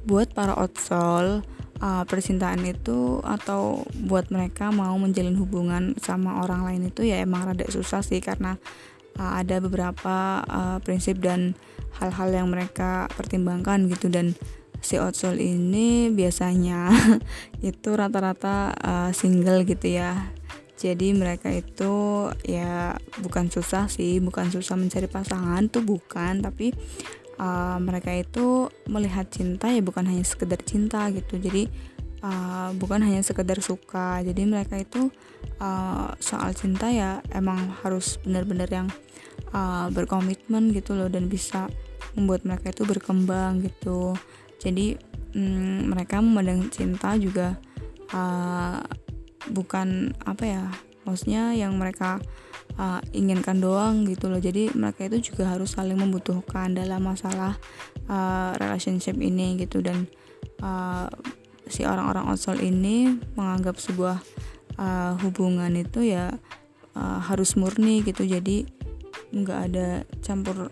buat 0.06 0.34
para 0.34 0.58
outsole 0.58 1.46
uh, 1.82 2.04
percintaan 2.06 2.62
itu 2.64 3.20
atau 3.26 3.84
buat 4.06 4.30
mereka 4.30 4.70
mau 4.70 4.96
menjalin 4.96 5.36
hubungan 5.36 5.98
sama 6.00 6.46
orang 6.46 6.64
lain 6.64 6.82
itu 6.94 7.06
ya 7.06 7.20
emang 7.20 7.50
rada 7.50 7.66
susah 7.68 8.06
sih 8.06 8.22
karena 8.22 8.56
uh, 9.18 9.34
ada 9.42 9.60
beberapa 9.60 10.46
uh, 10.46 10.78
prinsip 10.86 11.20
dan 11.20 11.58
hal-hal 12.00 12.30
yang 12.32 12.48
mereka 12.48 13.10
pertimbangkan 13.18 13.90
gitu. 13.92 14.08
Dan 14.08 14.38
si 14.80 14.98
outsole 14.98 15.42
ini 15.42 16.10
biasanya 16.14 16.90
itu 17.70 17.90
rata-rata 17.92 18.72
uh, 18.78 19.10
single 19.12 19.66
gitu 19.68 19.98
ya. 20.00 20.32
Jadi 20.82 21.14
mereka 21.14 21.54
itu 21.54 22.26
ya 22.42 22.98
bukan 23.22 23.54
susah 23.54 23.86
sih 23.86 24.18
bukan 24.18 24.50
susah 24.50 24.74
mencari 24.74 25.06
pasangan 25.06 25.70
tuh 25.70 25.86
bukan 25.86 26.42
tapi 26.42 26.74
uh, 27.42 27.82
mereka 27.82 28.14
itu 28.14 28.70
melihat 28.86 29.26
cinta 29.34 29.74
ya 29.74 29.82
bukan 29.82 30.06
hanya 30.06 30.22
sekedar 30.22 30.62
cinta 30.62 31.10
gitu. 31.10 31.42
Jadi 31.42 31.66
uh, 32.22 32.70
bukan 32.78 33.02
hanya 33.02 33.26
sekedar 33.26 33.58
suka. 33.60 34.22
Jadi 34.22 34.46
mereka 34.46 34.78
itu 34.78 35.10
uh, 35.58 36.14
soal 36.22 36.54
cinta 36.54 36.94
ya 36.94 37.26
emang 37.34 37.74
harus 37.82 38.22
benar-benar 38.22 38.70
yang 38.70 38.88
uh, 39.52 39.90
berkomitmen 39.90 40.70
gitu 40.72 40.94
loh 40.94 41.10
dan 41.10 41.26
bisa 41.26 41.66
membuat 42.14 42.46
mereka 42.46 42.70
itu 42.70 42.86
berkembang 42.86 43.66
gitu. 43.66 44.14
Jadi 44.62 44.96
um, 45.34 45.90
mereka 45.90 46.22
memandang 46.22 46.70
cinta 46.70 47.18
juga 47.18 47.58
uh, 48.14 48.80
bukan 49.50 50.14
apa 50.22 50.44
ya 50.46 50.64
maksudnya 51.02 51.58
yang 51.58 51.74
mereka 51.82 52.22
uh, 52.78 53.02
inginkan 53.12 53.60
doang 53.60 54.04
gitu 54.08 54.28
loh. 54.32 54.40
Jadi 54.40 54.72
mereka 54.76 55.08
itu 55.08 55.34
juga 55.34 55.52
harus 55.52 55.76
saling 55.76 55.98
membutuhkan 55.98 56.76
dalam 56.76 57.04
masalah 57.04 57.58
uh, 58.08 58.52
relationship 58.60 59.18
ini 59.20 59.60
gitu. 59.60 59.82
Dan 59.84 60.08
uh, 60.64 61.08
si 61.68 61.88
orang-orang 61.88 62.28
outsole 62.32 62.62
ini 62.62 63.16
menganggap 63.36 63.80
sebuah 63.80 64.20
uh, 64.78 65.14
hubungan 65.24 65.72
itu 65.76 66.12
ya 66.12 66.36
uh, 66.96 67.20
harus 67.24 67.56
murni 67.60 68.04
gitu. 68.04 68.24
Jadi 68.24 68.68
nggak 69.32 69.60
ada 69.72 70.04
campur 70.20 70.72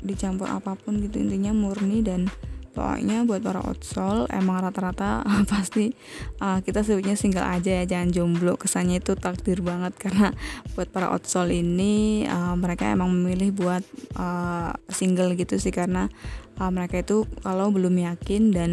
dicampur 0.00 0.48
apa 0.48 0.76
pun 0.76 1.00
gitu. 1.00 1.20
Intinya 1.20 1.52
murni 1.52 2.00
dan 2.00 2.28
pokoknya 2.70 3.26
buat 3.26 3.42
para 3.42 3.60
outsole 3.66 4.30
emang 4.30 4.62
rata-rata 4.62 5.26
pasti 5.52 5.90
uh, 6.38 6.62
kita 6.62 6.86
sebutnya 6.86 7.18
single 7.18 7.46
aja 7.46 7.82
ya 7.82 7.84
jangan 7.86 8.10
jomblo. 8.14 8.54
Kesannya 8.54 9.02
itu 9.02 9.18
takdir 9.18 9.60
banget 9.60 9.94
karena 9.98 10.30
buat 10.74 10.88
para 10.88 11.10
outsole 11.10 11.58
ini 11.60 12.24
uh, 12.30 12.54
mereka 12.54 12.86
emang 12.88 13.10
memilih 13.10 13.50
buat 13.52 13.84
uh, 14.16 14.72
single 14.86 15.34
gitu 15.34 15.58
sih. 15.58 15.74
Karena 15.74 16.06
uh, 16.62 16.70
mereka 16.70 17.02
itu 17.02 17.26
kalau 17.42 17.74
belum 17.74 17.94
yakin 17.98 18.54
dan 18.54 18.70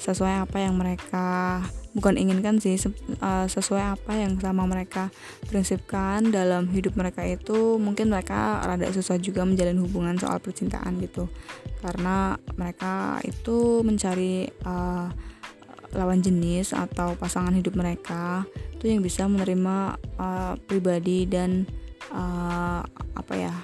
sesuai 0.00 0.48
apa 0.48 0.58
yang 0.64 0.80
mereka 0.80 1.60
bukan 1.90 2.14
inginkan 2.14 2.62
sih 2.62 2.78
uh, 3.18 3.46
sesuai 3.50 3.98
apa 3.98 4.12
yang 4.14 4.38
sama 4.38 4.62
mereka 4.64 5.10
prinsipkan 5.50 6.22
dalam 6.30 6.70
hidup 6.70 6.94
mereka 6.94 7.26
itu 7.26 7.76
mungkin 7.82 8.14
mereka 8.14 8.62
rada 8.62 8.86
susah 8.94 9.18
juga 9.18 9.42
menjalin 9.42 9.82
hubungan 9.82 10.14
soal 10.16 10.38
percintaan 10.38 11.02
gitu. 11.02 11.26
Karena 11.82 12.38
mereka 12.54 13.18
itu 13.26 13.82
mencari 13.82 14.46
uh, 14.64 15.10
lawan 15.90 16.22
jenis 16.22 16.70
atau 16.70 17.18
pasangan 17.18 17.50
hidup 17.50 17.74
mereka 17.74 18.46
itu 18.78 18.86
yang 18.86 19.02
bisa 19.02 19.26
menerima 19.26 19.98
uh, 20.16 20.54
pribadi 20.64 21.26
dan 21.26 21.66
uh, 22.14 22.86
apa 23.18 23.34
ya 23.34 23.54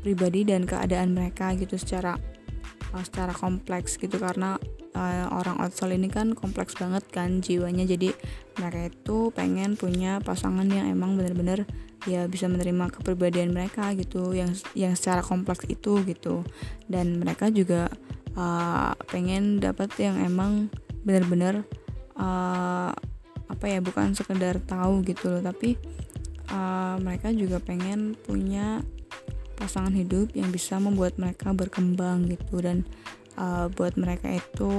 pribadi 0.00 0.48
dan 0.48 0.64
keadaan 0.64 1.12
mereka 1.12 1.52
gitu 1.52 1.76
secara 1.76 2.16
uh, 2.96 3.04
secara 3.04 3.36
kompleks 3.36 4.00
gitu. 4.00 4.16
Karena 4.16 4.56
uh, 4.94 5.26
orang 5.34 5.58
outsole 5.60 5.98
ini 5.98 6.08
kan 6.08 6.32
kompleks 6.32 6.78
banget 6.78 7.04
kan 7.10 7.42
jiwanya. 7.42 7.84
Jadi 7.84 8.14
mereka 8.58 8.80
itu 8.88 9.34
pengen 9.34 9.74
punya 9.74 10.22
pasangan 10.22 10.66
yang 10.70 10.88
emang 10.88 11.18
bener-bener 11.18 11.66
ya 12.04 12.28
bisa 12.28 12.46
menerima 12.46 12.92
kepribadian 12.92 13.56
mereka 13.56 13.92
gitu 13.96 14.36
yang 14.36 14.52
yang 14.72 14.94
secara 14.94 15.20
kompleks 15.20 15.66
itu 15.66 16.00
gitu. 16.06 16.46
Dan 16.86 17.20
mereka 17.20 17.50
juga 17.50 17.90
uh, 18.38 18.94
pengen 19.10 19.58
dapat 19.58 19.90
yang 19.98 20.16
emang 20.22 20.70
bener-bener 21.04 21.66
uh, 22.16 22.94
apa 23.44 23.64
ya 23.68 23.84
bukan 23.84 24.14
sekedar 24.14 24.62
tahu 24.62 25.02
gitu 25.04 25.28
loh. 25.34 25.42
Tapi 25.42 25.76
uh, 26.54 26.96
mereka 27.02 27.34
juga 27.34 27.58
pengen 27.58 28.14
punya 28.14 28.80
pasangan 29.54 29.94
hidup 29.94 30.34
yang 30.34 30.50
bisa 30.50 30.76
membuat 30.82 31.16
mereka 31.16 31.54
berkembang 31.54 32.26
gitu. 32.26 32.58
Dan 32.62 32.86
uh, 33.38 33.66
buat 33.70 33.98
mereka 33.98 34.30
itu 34.30 34.70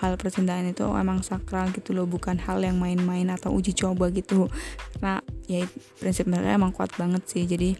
hal 0.00 0.16
percintaan 0.16 0.72
itu 0.72 0.84
emang 0.84 1.20
sakral 1.24 1.68
gitu 1.72 1.92
loh 1.92 2.08
bukan 2.08 2.40
hal 2.40 2.60
yang 2.60 2.80
main-main 2.80 3.28
atau 3.32 3.52
uji 3.52 3.76
coba 3.76 4.08
gitu. 4.12 4.48
Karena 4.96 5.20
ya 5.48 5.64
prinsip 6.00 6.28
mereka 6.28 6.56
emang 6.56 6.72
kuat 6.72 6.92
banget 6.96 7.22
sih. 7.28 7.44
Jadi 7.44 7.76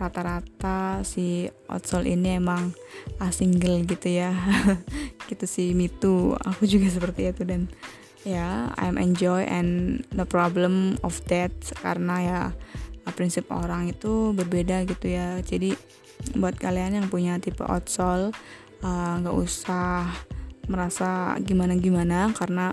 rata-rata 0.00 1.04
si 1.04 1.44
outsole 1.68 2.16
ini 2.16 2.40
emang 2.40 2.72
single 3.30 3.84
gitu 3.84 4.08
ya. 4.08 4.32
Gitu 5.30 5.46
sih 5.46 5.78
mitu 5.78 6.34
aku 6.42 6.66
juga 6.66 6.90
seperti 6.96 7.30
itu 7.30 7.46
dan 7.46 7.70
ya 8.26 8.74
I'm 8.74 8.98
enjoy 8.98 9.46
and 9.46 10.02
no 10.10 10.26
problem 10.26 10.98
of 11.06 11.22
that 11.30 11.54
karena 11.78 12.16
ya 12.18 12.40
prinsip 13.14 13.46
orang 13.50 13.90
itu 13.90 14.34
berbeda 14.34 14.86
gitu 14.90 15.06
ya. 15.06 15.38
Jadi 15.42 15.74
buat 16.36 16.56
kalian 16.58 17.00
yang 17.00 17.06
punya 17.08 17.38
tipe 17.38 17.64
outsole 17.64 18.34
nggak 18.80 19.36
uh, 19.36 19.44
usah 19.44 20.08
merasa 20.70 21.36
gimana-gimana 21.42 22.32
karena 22.32 22.72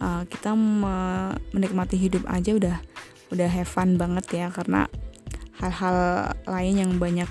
uh, 0.00 0.26
kita 0.26 0.56
me 0.56 1.30
menikmati 1.54 1.94
hidup 2.00 2.26
aja 2.26 2.56
udah 2.56 2.76
udah 3.30 3.48
have 3.48 3.68
fun 3.68 3.94
banget 3.94 4.26
ya. 4.34 4.46
Karena 4.50 4.90
hal-hal 5.62 6.30
lain 6.48 6.74
yang 6.82 6.92
banyak 6.98 7.28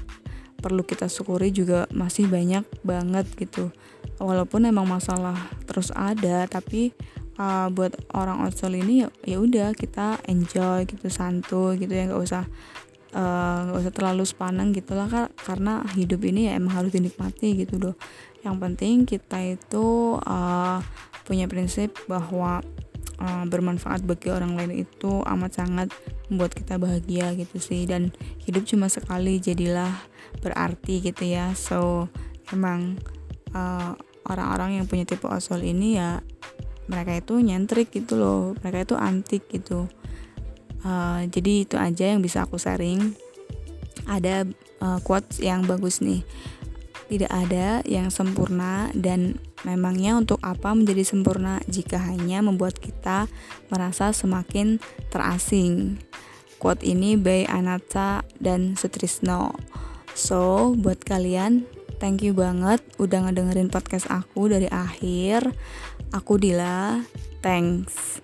perlu 0.63 0.87
kita 0.87 1.11
syukuri 1.11 1.51
juga 1.51 1.89
masih 1.91 2.31
banyak 2.31 2.63
banget 2.87 3.27
gitu. 3.35 3.73
Walaupun 4.21 4.69
emang 4.69 4.87
masalah 4.87 5.35
terus 5.67 5.91
ada 5.91 6.47
tapi 6.47 6.95
uh, 7.35 7.67
buat 7.67 7.91
orang 8.15 8.47
outsole 8.47 8.79
ini 8.79 9.03
ya 9.03 9.09
ya 9.27 9.37
udah 9.43 9.75
kita 9.75 10.23
enjoy 10.31 10.87
gitu 10.87 11.11
santuy 11.11 11.75
gitu 11.81 11.91
ya. 11.91 12.07
Nggak 12.07 12.23
usah 12.23 12.43
Eh, 12.47 12.82
nggak 13.13 13.77
uh, 13.77 13.81
usah 13.85 13.93
terlalu 13.93 14.25
sepaneng 14.25 14.73
gitulah 14.73 15.05
kak. 15.05 15.29
Karena 15.37 15.85
hidup 15.93 16.25
ini 16.25 16.49
ya 16.49 16.57
emang 16.57 16.81
harus 16.81 16.91
dinikmati 16.93 17.61
gitu 17.61 17.77
loh. 17.77 17.95
Yang 18.41 18.55
penting 18.57 18.95
kita 19.05 19.39
itu 19.45 20.17
uh, 20.17 20.81
punya 21.23 21.45
prinsip 21.45 21.93
bahwa 22.09 22.65
uh, 23.21 23.45
bermanfaat 23.45 24.01
bagi 24.03 24.33
orang 24.33 24.57
lain 24.57 24.83
itu 24.83 25.21
amat 25.23 25.61
sangat 25.61 25.87
membuat 26.27 26.57
kita 26.57 26.81
bahagia 26.81 27.37
gitu 27.37 27.61
sih. 27.61 27.85
Dan 27.85 28.09
hidup 28.49 28.65
cuma 28.65 28.89
sekali 28.89 29.37
jadilah 29.37 29.93
berarti 30.41 31.05
gitu 31.05 31.29
ya. 31.29 31.53
So 31.53 32.09
emang 32.49 32.97
orang 33.53 34.01
orang-orang 34.25 34.81
yang 34.81 34.85
punya 34.89 35.05
tipe 35.05 35.29
osol 35.29 35.61
ini 35.61 36.01
ya 36.01 36.25
mereka 36.89 37.13
itu 37.13 37.37
nyentrik 37.37 37.93
gitu 37.93 38.17
loh. 38.17 38.57
Mereka 38.65 38.89
itu 38.89 38.95
antik 38.97 39.45
gitu 39.53 39.85
uh, 40.83 41.23
jadi 41.27 41.67
itu 41.67 41.75
aja 41.79 42.13
yang 42.13 42.21
bisa 42.23 42.45
aku 42.45 42.59
sharing 42.59 43.15
ada 44.07 44.43
uh, 44.83 44.99
quotes 45.03 45.39
yang 45.39 45.63
bagus 45.63 46.03
nih 46.03 46.23
tidak 47.11 47.29
ada 47.29 47.83
yang 47.85 48.09
sempurna 48.09 48.89
dan 48.95 49.37
memangnya 49.67 50.17
untuk 50.17 50.41
apa 50.41 50.73
menjadi 50.73 51.05
sempurna 51.05 51.59
jika 51.69 52.01
hanya 52.01 52.41
membuat 52.41 52.81
kita 52.81 53.29
merasa 53.69 54.09
semakin 54.15 54.81
terasing. 55.13 56.01
Quote 56.57 56.81
ini 56.81 57.19
by 57.19 57.45
Anata 57.45 58.23
dan 58.39 58.79
Sutrisno. 58.79 59.51
So, 60.15 60.73
buat 60.73 61.03
kalian, 61.03 61.67
thank 61.99 62.23
you 62.23 62.31
banget 62.31 62.79
udah 62.97 63.29
ngedengerin 63.29 63.67
podcast 63.67 64.07
aku 64.07 64.47
dari 64.47 64.71
akhir. 64.71 65.51
Aku 66.15 66.39
Dila, 66.39 67.03
thanks. 67.43 68.22